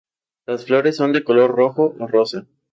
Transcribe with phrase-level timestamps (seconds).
[0.47, 2.47] Las flores son de color rojo o rosa.